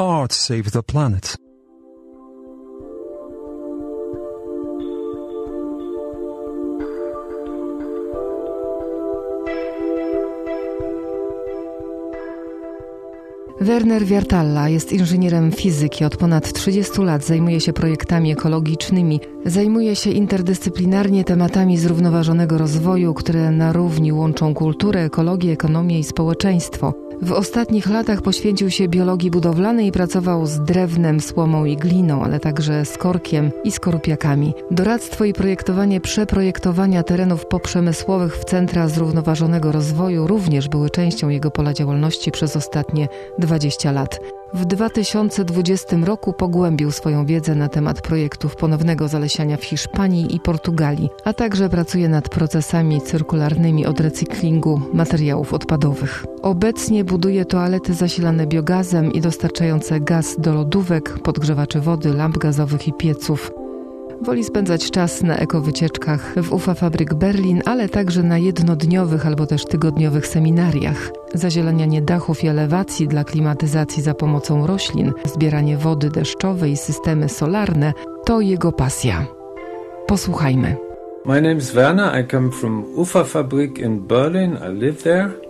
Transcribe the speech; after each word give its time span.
art 0.00 0.32
save 0.32 0.70
the 0.70 0.82
planet? 0.82 1.36
Werner 13.60 14.04
Wiartalla 14.04 14.68
jest 14.68 14.92
inżynierem 14.92 15.52
fizyki. 15.52 16.04
Od 16.04 16.16
ponad 16.16 16.52
30 16.52 17.02
lat 17.02 17.24
zajmuje 17.24 17.60
się 17.60 17.72
projektami 17.72 18.32
ekologicznymi. 18.32 19.20
Zajmuje 19.46 19.96
się 19.96 20.10
interdyscyplinarnie 20.10 21.24
tematami 21.24 21.78
zrównoważonego 21.78 22.58
rozwoju, 22.58 23.14
które 23.14 23.50
na 23.50 23.72
równi 23.72 24.12
łączą 24.12 24.54
kulturę, 24.54 25.04
ekologię, 25.04 25.52
ekonomię 25.52 25.98
i 25.98 26.04
społeczeństwo. 26.04 27.09
W 27.22 27.32
ostatnich 27.32 27.86
latach 27.86 28.22
poświęcił 28.22 28.70
się 28.70 28.88
biologii 28.88 29.30
budowlanej 29.30 29.86
i 29.86 29.92
pracował 29.92 30.46
z 30.46 30.60
drewnem, 30.60 31.20
słomą 31.20 31.64
i 31.64 31.76
gliną, 31.76 32.24
ale 32.24 32.40
także 32.40 32.84
z 32.84 32.98
korkiem 32.98 33.50
i 33.64 33.70
skorupiakami. 33.70 34.54
Doradztwo 34.70 35.24
i 35.24 35.32
projektowanie 35.32 36.00
przeprojektowania 36.00 37.02
terenów 37.02 37.46
poprzemysłowych 37.46 38.36
w 38.36 38.44
centra 38.44 38.88
zrównoważonego 38.88 39.72
rozwoju 39.72 40.26
również 40.26 40.68
były 40.68 40.90
częścią 40.90 41.28
jego 41.28 41.50
pola 41.50 41.72
działalności 41.72 42.30
przez 42.30 42.56
ostatnie 42.56 43.08
20 43.38 43.92
lat. 43.92 44.20
W 44.54 44.64
2020 44.64 45.96
roku 45.96 46.32
pogłębił 46.32 46.90
swoją 46.90 47.26
wiedzę 47.26 47.54
na 47.54 47.68
temat 47.68 48.02
projektów 48.02 48.56
ponownego 48.56 49.08
zalesiania 49.08 49.56
w 49.56 49.64
Hiszpanii 49.64 50.36
i 50.36 50.40
Portugalii, 50.40 51.08
a 51.24 51.32
także 51.32 51.68
pracuje 51.68 52.08
nad 52.08 52.28
procesami 52.28 53.00
cyrkularnymi 53.00 53.86
od 53.86 54.00
recyklingu 54.00 54.80
materiałów 54.92 55.54
odpadowych. 55.54 56.24
Obecnie 56.42 57.04
buduje 57.10 57.44
toalety 57.44 57.94
zasilane 57.94 58.46
biogazem 58.46 59.12
i 59.12 59.20
dostarczające 59.20 60.00
gaz 60.00 60.36
do 60.38 60.54
lodówek, 60.54 61.18
podgrzewaczy 61.18 61.80
wody, 61.80 62.14
lamp 62.14 62.38
gazowych 62.38 62.88
i 62.88 62.92
pieców. 62.92 63.50
Woli 64.22 64.44
spędzać 64.44 64.90
czas 64.90 65.22
na 65.22 65.36
ekowycieczkach 65.36 66.34
w 66.36 66.52
UFA 66.52 66.74
Fabryk 66.74 67.14
Berlin, 67.14 67.62
ale 67.66 67.88
także 67.88 68.22
na 68.22 68.38
jednodniowych 68.38 69.26
albo 69.26 69.46
też 69.46 69.64
tygodniowych 69.64 70.26
seminariach. 70.26 71.10
Zazielenianie 71.34 72.02
dachów 72.02 72.44
i 72.44 72.48
elewacji 72.48 73.08
dla 73.08 73.24
klimatyzacji 73.24 74.02
za 74.02 74.14
pomocą 74.14 74.66
roślin, 74.66 75.12
zbieranie 75.24 75.76
wody 75.76 76.10
deszczowej 76.10 76.72
i 76.72 76.76
systemy 76.76 77.28
solarne 77.28 77.92
to 78.24 78.40
jego 78.40 78.72
pasja. 78.72 79.26
Posłuchajmy. 80.06 80.76
My 81.26 81.42
name 81.42 81.56
is 81.56 81.70
Werner. 81.70 82.20
I 82.20 82.28
come 82.28 82.50
from 82.50 82.84
UFA 82.96 83.24
Fabrik 83.24 83.78
in 83.78 84.00
Berlin. 84.00 84.58
I 84.70 84.78
live 84.80 85.02
there. 85.02 85.49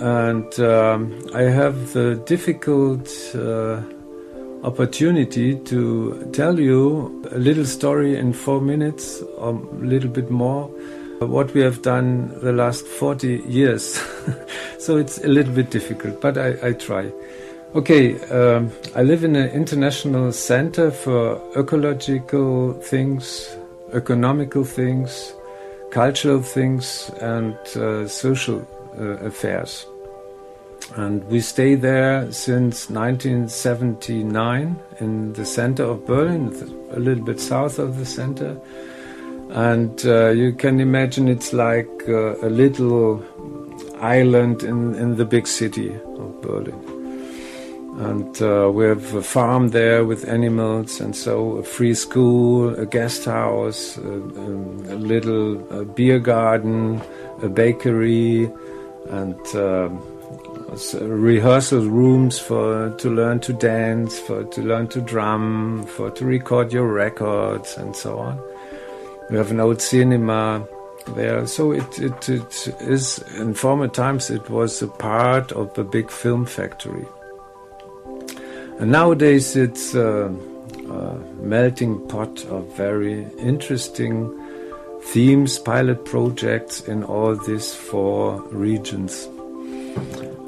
And 0.00 0.60
um, 0.60 1.20
I 1.34 1.42
have 1.42 1.92
the 1.92 2.14
difficult 2.26 3.08
uh, 3.34 3.82
opportunity 4.62 5.56
to 5.56 6.30
tell 6.32 6.58
you 6.58 7.22
a 7.32 7.38
little 7.38 7.64
story 7.64 8.16
in 8.16 8.32
four 8.32 8.60
minutes 8.60 9.22
or 9.36 9.50
a 9.50 9.84
little 9.84 10.10
bit 10.10 10.30
more 10.30 10.70
what 11.20 11.52
we 11.52 11.60
have 11.62 11.82
done 11.82 12.28
the 12.40 12.52
last 12.52 12.86
40 12.86 13.42
years. 13.48 14.00
so 14.78 14.96
it's 14.96 15.18
a 15.24 15.28
little 15.28 15.52
bit 15.52 15.70
difficult, 15.70 16.20
but 16.20 16.38
I, 16.38 16.56
I 16.62 16.72
try. 16.72 17.12
Okay, 17.74 18.18
um, 18.30 18.70
I 18.94 19.02
live 19.02 19.24
in 19.24 19.36
an 19.36 19.50
international 19.50 20.32
center 20.32 20.90
for 20.90 21.40
ecological 21.56 22.72
things, 22.74 23.56
economical 23.92 24.64
things, 24.64 25.34
cultural 25.90 26.40
things, 26.40 27.10
and 27.20 27.54
uh, 27.76 28.06
social 28.06 28.66
affairs. 28.98 29.86
And 30.96 31.22
we 31.24 31.40
stay 31.40 31.74
there 31.74 32.32
since 32.32 32.88
1979 32.88 34.76
in 35.00 35.32
the 35.34 35.44
center 35.44 35.84
of 35.84 36.06
Berlin, 36.06 36.48
a 36.92 36.98
little 36.98 37.24
bit 37.24 37.40
south 37.40 37.78
of 37.78 37.98
the 37.98 38.06
center. 38.06 38.58
And 39.50 40.04
uh, 40.06 40.28
you 40.30 40.52
can 40.52 40.80
imagine 40.80 41.28
it's 41.28 41.52
like 41.52 41.90
uh, 42.08 42.36
a 42.40 42.48
little 42.48 43.22
island 44.00 44.62
in, 44.62 44.94
in 44.94 45.16
the 45.16 45.24
big 45.24 45.46
city 45.46 45.94
of 45.94 46.40
Berlin. 46.42 46.84
And 47.98 48.40
uh, 48.42 48.70
we 48.72 48.84
have 48.84 49.14
a 49.14 49.22
farm 49.22 49.70
there 49.70 50.04
with 50.04 50.28
animals, 50.28 51.00
and 51.00 51.16
so 51.16 51.56
a 51.56 51.64
free 51.64 51.94
school, 51.94 52.72
a 52.78 52.86
guest 52.86 53.24
house, 53.24 53.98
a, 53.98 54.00
a 54.00 54.94
little 54.94 55.80
a 55.80 55.84
beer 55.84 56.20
garden, 56.20 57.02
a 57.42 57.48
bakery, 57.48 58.48
and 59.10 59.40
um, 59.56 60.02
rehearsal 61.00 61.86
rooms 61.86 62.38
for 62.38 62.90
to 62.98 63.10
learn 63.10 63.40
to 63.40 63.52
dance, 63.52 64.18
for 64.18 64.44
to 64.44 64.62
learn 64.62 64.88
to 64.88 65.00
drum, 65.00 65.86
for 65.86 66.10
to 66.10 66.24
record 66.24 66.72
your 66.72 66.86
records, 66.92 67.76
and 67.76 67.96
so 67.96 68.18
on. 68.18 68.38
We 69.30 69.36
have 69.36 69.50
an 69.50 69.60
old 69.60 69.80
cinema 69.80 70.66
there, 71.14 71.46
so 71.46 71.72
it, 71.72 71.98
it, 71.98 72.28
it 72.28 72.68
is. 72.80 73.18
In 73.36 73.54
former 73.54 73.88
times, 73.88 74.30
it 74.30 74.48
was 74.50 74.82
a 74.82 74.88
part 74.88 75.52
of 75.52 75.76
a 75.78 75.84
big 75.84 76.10
film 76.10 76.46
factory, 76.46 77.06
and 78.78 78.90
nowadays 78.90 79.56
it's 79.56 79.94
a, 79.94 80.26
a 80.90 81.18
melting 81.40 82.06
pot 82.08 82.44
of 82.46 82.66
very 82.76 83.26
interesting 83.38 84.47
themes, 85.12 85.58
pilot 85.58 86.04
projects 86.04 86.80
in 86.80 87.02
all 87.04 87.34
these 87.36 87.74
four 87.74 88.42
regions. 88.50 89.28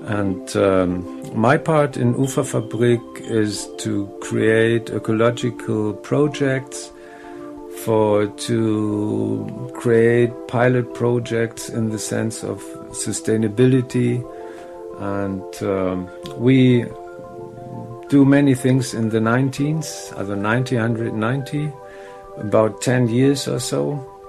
And 0.04 0.56
um, 0.56 1.41
my 1.41 1.56
part 1.56 1.97
in 1.97 2.15
Ufa 2.19 2.43
Fabrik 2.43 3.20
is 3.20 3.69
to 3.78 4.06
create 4.20 4.91
ecological 4.91 5.94
projects 5.94 6.91
for 7.84 8.26
to 8.26 9.70
create 9.75 10.31
pilot 10.49 10.93
projects 10.94 11.69
in 11.69 11.91
the 11.91 11.99
sense 11.99 12.44
of 12.44 12.59
sustainability 12.91 14.22
and 15.00 15.62
um, 15.62 16.10
we 16.37 16.84
do 18.10 18.25
many 18.25 18.54
things 18.54 18.93
in 18.93 19.09
the 19.09 19.19
19s, 19.19 20.12
other 20.12 20.37
1990, 20.37 21.72
about 22.37 22.82
10 22.82 23.09
years 23.09 23.49
or 23.49 23.59
so. 23.59 24.19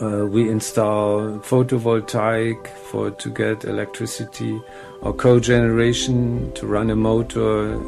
Uh, 0.00 0.24
we 0.26 0.48
install 0.48 1.40
photovoltaic 1.40 2.68
for 2.68 3.10
to 3.10 3.28
get 3.30 3.64
electricity 3.64 4.62
or 5.00 5.12
cogeneration 5.12 6.52
to 6.54 6.68
run 6.68 6.88
a 6.90 6.94
motor 6.94 7.74
uh, 7.74 7.78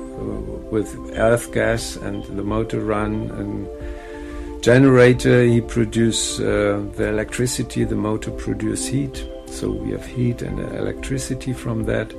with 0.73 0.93
earth 1.15 1.53
gas 1.53 1.95
and 1.95 2.25
the 2.37 2.43
motor 2.43 2.81
run 2.81 3.31
and 3.31 3.69
generator. 4.61 5.45
He 5.45 5.61
produce 5.61 6.41
uh, 6.41 6.85
the 6.97 7.09
electricity 7.09 7.85
the 7.85 7.95
motor 7.95 8.33
produce 8.33 8.87
heat. 8.89 9.25
So 9.47 9.71
we 9.71 9.93
have 9.93 10.05
heat 10.05 10.43
and 10.43 10.59
electricity 10.59 11.53
from 11.53 11.85
that. 11.85 12.13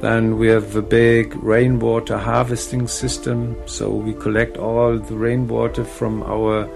Then 0.00 0.38
we 0.38 0.48
have 0.48 0.74
a 0.74 0.82
big 0.82 1.36
rainwater 1.36 2.18
harvesting 2.18 2.88
system. 2.88 3.56
So 3.66 3.90
we 3.90 4.12
collect 4.14 4.56
all 4.56 4.98
the 4.98 5.14
rainwater 5.14 5.84
from 5.84 6.24
our 6.24 6.68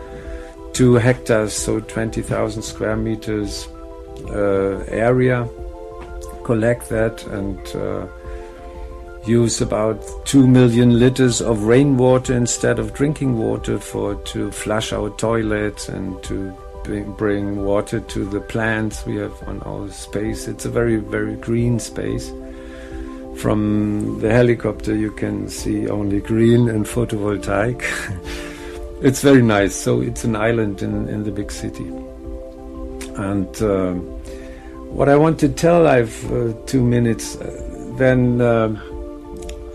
two 0.75 0.95
hectares, 0.95 1.55
so 1.55 1.81
20,000 1.81 2.63
square 2.63 2.97
meters 2.97 3.69
uh, 4.29 4.85
area, 4.89 5.49
collect 6.43 6.89
that 6.89 7.25
and 7.29 7.59
uh, 7.77 8.07
use 9.27 9.61
about 9.61 10.05
2 10.27 10.47
million 10.47 10.99
liters 10.99 11.41
of 11.41 11.65
rainwater 11.65 12.35
instead 12.35 12.79
of 12.79 12.93
drinking 12.93 13.39
water 13.39 13.79
for 13.79 14.17
to 14.17 14.51
flush 14.51 14.93
our 14.93 15.11
toilets 15.11 15.89
and 15.89 16.23
to 16.25 16.53
bring, 16.83 17.11
bring 17.13 17.65
water 17.65 18.01
to 18.01 18.25
the 18.27 18.41
plants 18.41 19.07
we 19.07 19.17
have 19.17 19.49
on 19.49 19.63
our 19.63 19.89
space. 19.91 20.49
It's 20.49 20.65
a 20.65 20.71
very, 20.71 20.97
very 20.97 21.37
green 21.37 21.79
space. 21.79 22.31
From 23.37 24.21
the 24.21 24.31
helicopter, 24.31 24.95
you 24.95 25.13
can 25.13 25.49
see 25.49 25.89
only 25.89 26.21
green 26.21 26.69
and 26.69 26.85
photovoltaic. 26.85 27.83
It's 29.05 29.21
very 29.21 29.43
nice. 29.43 29.75
So 29.75 30.01
it's 30.01 30.25
an 30.25 30.35
island 30.35 30.81
in, 30.81 31.09
in 31.11 31.25
the 31.25 31.31
big 31.31 31.53
city. 31.53 31.85
And 33.17 33.63
uh, 33.63 33.93
what 34.97 35.11
I 35.11 35.17
want 35.17 35.39
to 35.41 35.49
tell, 35.51 35.87
I've 35.87 36.33
uh, 36.33 36.55
two 36.65 36.83
minutes. 36.83 37.37
Uh, 37.37 37.95
then 37.99 38.41
uh, 38.41 38.75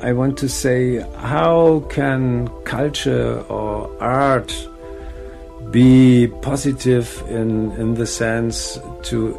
I 0.01 0.13
want 0.13 0.35
to 0.39 0.49
say, 0.49 1.01
how 1.17 1.85
can 1.91 2.49
culture 2.63 3.39
or 3.49 3.87
art 4.01 4.51
be 5.69 6.27
positive 6.41 7.23
in 7.29 7.71
in 7.73 7.93
the 7.93 8.07
sense 8.07 8.79
to 9.03 9.37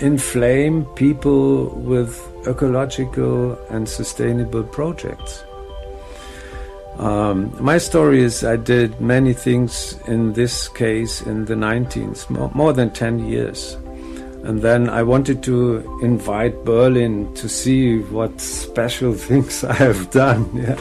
inflame 0.00 0.84
people 0.94 1.70
with 1.70 2.20
ecological 2.46 3.56
and 3.70 3.88
sustainable 3.88 4.64
projects? 4.64 5.42
Um, 6.98 7.52
my 7.58 7.78
story 7.78 8.22
is 8.22 8.44
I 8.44 8.56
did 8.56 9.00
many 9.00 9.32
things 9.32 9.98
in 10.06 10.34
this 10.34 10.68
case 10.68 11.22
in 11.22 11.46
the 11.46 11.54
19th, 11.54 12.28
more, 12.30 12.50
more 12.54 12.72
than 12.72 12.90
10 12.90 13.26
years. 13.26 13.74
And 14.44 14.60
then 14.60 14.88
I 14.88 15.02
wanted 15.02 15.42
to 15.44 15.98
invite 16.02 16.64
Berlin 16.64 17.32
to 17.34 17.48
see 17.48 18.00
what 18.00 18.40
special 18.40 19.14
things 19.28 19.64
I 19.64 19.74
have 19.74 20.10
done. 20.10 20.50
Yeah. 20.62 20.80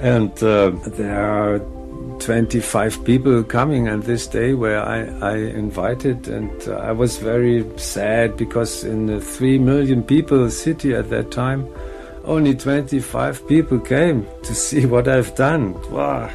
And 0.00 0.30
uh, 0.42 0.70
there 0.98 1.24
are 1.24 1.60
25 2.18 3.04
people 3.04 3.42
coming 3.44 3.88
on 3.88 4.00
this 4.00 4.26
day 4.26 4.54
where 4.54 4.82
I, 4.82 5.04
I 5.20 5.36
invited, 5.36 6.28
and 6.28 6.50
uh, 6.68 6.76
I 6.76 6.92
was 6.92 7.18
very 7.18 7.64
sad 7.78 8.36
because 8.36 8.84
in 8.84 9.06
the 9.06 9.20
3 9.20 9.58
million 9.58 10.02
people 10.02 10.50
city 10.50 10.94
at 10.94 11.10
that 11.10 11.30
time, 11.30 11.68
only 12.24 12.54
25 12.54 13.46
people 13.46 13.78
came 13.78 14.26
to 14.42 14.54
see 14.54 14.86
what 14.92 15.08
I've 15.08 15.34
done. 15.34 15.74
Wow. 15.90 16.30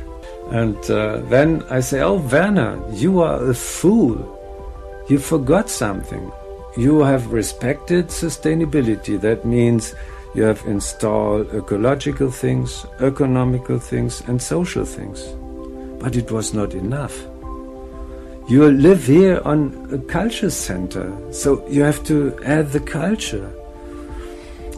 And 0.51 0.77
uh, 0.89 1.17
then 1.29 1.63
I 1.69 1.79
say, 1.79 2.01
Oh, 2.01 2.15
Werner, 2.15 2.81
you 2.93 3.21
are 3.21 3.49
a 3.49 3.53
fool. 3.53 4.35
You 5.07 5.19
forgot 5.19 5.69
something. 5.69 6.31
You 6.77 6.99
have 7.01 7.31
respected 7.31 8.07
sustainability. 8.07 9.19
That 9.19 9.45
means 9.45 9.95
you 10.35 10.43
have 10.43 10.63
installed 10.65 11.53
ecological 11.53 12.31
things, 12.31 12.85
economical 12.99 13.79
things, 13.79 14.21
and 14.27 14.41
social 14.41 14.85
things. 14.85 15.23
But 16.01 16.15
it 16.15 16.31
was 16.31 16.53
not 16.53 16.73
enough. 16.73 17.17
You 18.47 18.71
live 18.71 19.05
here 19.05 19.41
on 19.45 19.89
a 19.91 19.97
culture 20.11 20.49
center, 20.49 21.11
so 21.31 21.67
you 21.67 21.83
have 21.83 22.03
to 22.05 22.39
add 22.43 22.71
the 22.71 22.79
culture. 22.79 23.51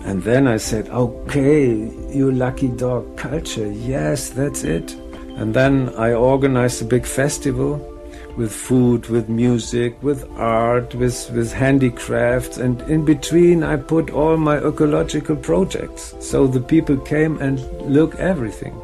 And 0.05 0.23
then 0.23 0.47
I 0.47 0.57
said, 0.57 0.89
okay, 0.89 1.73
you 2.09 2.31
lucky 2.31 2.67
dog 2.67 3.17
culture, 3.17 3.71
yes, 3.71 4.29
that's 4.29 4.63
it. 4.63 4.93
And 5.37 5.53
then 5.53 5.89
I 5.97 6.13
organized 6.13 6.81
a 6.81 6.85
big 6.85 7.05
festival 7.05 7.87
with 8.35 8.51
food, 8.51 9.07
with 9.07 9.29
music, 9.29 10.01
with 10.01 10.29
art, 10.37 10.95
with, 10.95 11.29
with 11.31 11.53
handicrafts, 11.53 12.57
and 12.57 12.81
in 12.83 13.05
between 13.05 13.63
I 13.63 13.75
put 13.77 14.09
all 14.09 14.37
my 14.37 14.57
ecological 14.57 15.35
projects. 15.35 16.15
So 16.19 16.47
the 16.47 16.61
people 16.61 16.97
came 16.97 17.37
and 17.39 17.59
look 17.81 18.15
everything. 18.15 18.75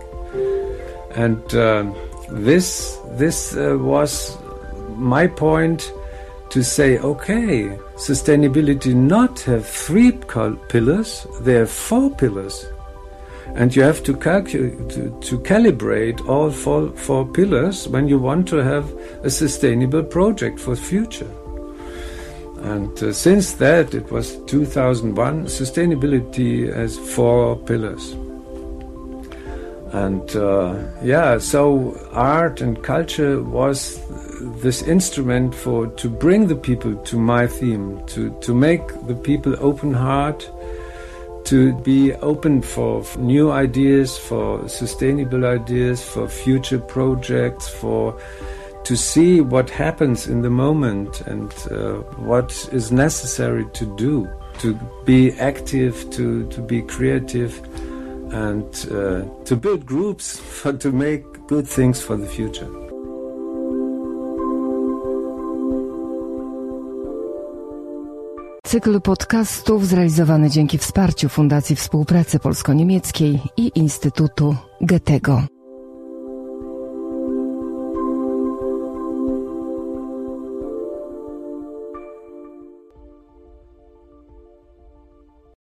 And 1.16 1.56
uh, 1.56 1.92
this 2.30 2.98
this 3.12 3.56
uh, 3.56 3.78
was 3.80 4.38
my 4.96 5.28
point 5.28 5.92
to 6.50 6.64
say, 6.64 6.98
okay, 7.00 7.78
sustainability 7.96 8.94
not 8.94 9.40
have 9.42 9.66
three 9.66 10.12
pillars, 10.70 11.28
there 11.42 11.64
are 11.64 11.68
four 11.68 12.10
pillars. 12.12 12.66
And 13.56 13.76
you 13.76 13.82
have 13.82 14.04
to, 14.04 14.14
to, 14.14 15.20
to, 15.22 15.40
calibrate 15.40 16.28
all 16.28 16.52
four, 16.52 16.92
four 16.92 17.26
pillars 17.26 17.88
when 17.88 18.08
you 18.08 18.20
want 18.20 18.48
to 18.50 18.58
have 18.58 18.92
a 19.24 19.30
sustainable 19.30 20.04
project 20.04 20.60
for 20.60 20.76
the 20.76 20.82
future. 20.82 21.32
And 22.62 23.02
uh, 23.02 23.14
since 23.14 23.54
that, 23.54 23.94
it 23.94 24.12
was 24.12 24.38
2001, 24.46 25.46
sustainability 25.46 26.72
has 26.74 26.98
four 26.98 27.56
pillars. 27.56 28.14
And 29.94 30.36
uh, 30.36 30.76
yeah, 31.02 31.38
so 31.38 31.98
art 32.12 32.62
and 32.62 32.84
culture 32.84 33.42
was 33.42 34.00
this 34.40 34.82
instrument 34.84 35.54
for 35.54 35.88
to 35.88 36.10
bring 36.10 36.48
the 36.48 36.56
people 36.56 36.96
to 36.96 37.18
my 37.18 37.48
theme, 37.48 38.06
to, 38.08 38.38
to 38.42 38.54
make 38.54 38.88
the 39.08 39.16
people 39.16 39.56
open 39.60 39.94
heart, 39.94 40.50
to 41.46 41.74
be 41.82 42.14
open 42.16 42.62
for 42.62 43.04
new 43.18 43.52
ideas, 43.52 44.18
for 44.18 44.68
sustainable 44.68 45.46
ideas, 45.46 46.04
for 46.04 46.28
future 46.28 46.80
projects, 46.80 47.70
for 47.70 48.20
to 48.84 48.96
see 48.96 49.42
what 49.42 49.70
happens 49.70 50.28
in 50.28 50.42
the 50.42 50.50
moment 50.50 51.22
and 51.22 51.52
uh, 51.72 51.96
what 52.24 52.70
is 52.72 52.92
necessary 52.92 53.66
to 53.74 53.86
do, 53.98 54.28
to 54.60 54.74
be 55.06 55.32
active, 55.34 56.10
to, 56.12 56.48
to 56.50 56.62
be 56.62 56.82
creative, 56.82 57.62
and 58.34 58.88
uh, 58.92 59.24
to 59.46 59.56
build 59.56 59.86
groups 59.86 60.40
for, 60.62 60.74
to 60.74 60.92
make 60.92 61.24
good 61.48 61.68
things 61.68 62.02
for 62.02 62.18
the 62.18 62.28
future. 62.28 62.87
Cykl 68.68 69.02
podcastów 69.02 69.88
zrealizowany 69.88 70.50
dzięki 70.50 70.78
wsparciu 70.78 71.30
Fundacji 71.30 71.76
Współpracy 71.76 72.40
Polsko-Niemieckiej 72.40 73.40
i 73.58 73.72
Instytutu 73.76 74.56
Goethego. 74.82 75.57